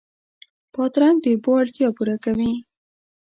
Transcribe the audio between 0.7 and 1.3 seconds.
بادرنګ د